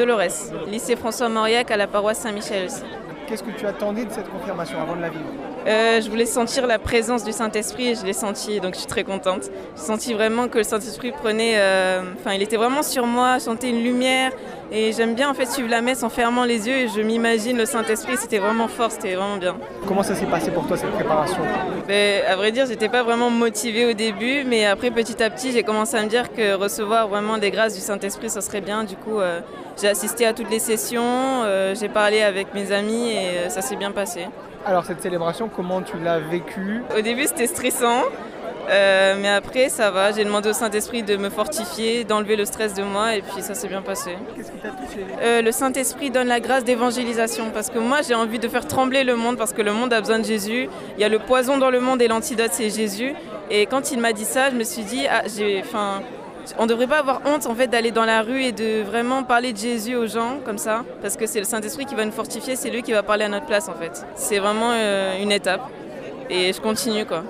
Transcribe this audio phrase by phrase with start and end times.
[0.00, 2.70] Dolores, lycée François Mauriac à la paroisse Saint-Michel.
[3.30, 5.30] Qu'est-ce que tu attendais de cette confirmation avant de la vivre
[5.66, 8.88] euh, je voulais sentir la présence du Saint-Esprit et je l'ai senti, donc je suis
[8.88, 9.50] très contente.
[9.76, 13.68] J'ai senti vraiment que le Saint-Esprit prenait, euh, enfin, il était vraiment sur moi, chantait
[13.68, 14.32] une lumière.
[14.72, 17.58] Et j'aime bien en fait suivre la messe en fermant les yeux et je m'imagine
[17.58, 18.16] le Saint-Esprit.
[18.16, 19.56] C'était vraiment fort, c'était vraiment bien.
[19.86, 21.40] Comment ça s'est passé pour toi cette préparation
[21.88, 25.50] ben, À vrai dire, j'étais pas vraiment motivée au début, mais après petit à petit,
[25.50, 28.84] j'ai commencé à me dire que recevoir vraiment des grâces du Saint-Esprit, ça serait bien.
[28.84, 29.40] Du coup, euh,
[29.80, 31.42] j'ai assisté à toutes les sessions,
[31.74, 34.26] j'ai parlé avec mes amis et ça s'est bien passé.
[34.66, 36.82] Alors cette célébration, comment tu l'as vécue?
[36.96, 38.02] Au début c'était stressant,
[38.68, 40.12] euh, mais après ça va.
[40.12, 43.54] J'ai demandé au Saint-Esprit de me fortifier, d'enlever le stress de moi et puis ça
[43.54, 44.10] s'est bien passé.
[44.36, 45.04] Qu'est-ce qui t'a touché?
[45.22, 49.02] Euh, Le Saint-Esprit donne la grâce d'évangélisation parce que moi j'ai envie de faire trembler
[49.02, 50.68] le monde parce que le monde a besoin de Jésus.
[50.96, 53.14] Il y a le poison dans le monde et l'antidote c'est Jésus.
[53.50, 56.02] Et quand il m'a dit ça, je me suis dit, ah, j'ai, enfin,
[56.58, 59.22] on ne devrait pas avoir honte en fait d'aller dans la rue et de vraiment
[59.22, 62.12] parler de Jésus aux gens comme ça, parce que c'est le Saint-Esprit qui va nous
[62.12, 64.04] fortifier, c'est lui qui va parler à notre place en fait.
[64.14, 65.62] C'est vraiment euh, une étape
[66.28, 67.24] et je continue quoi.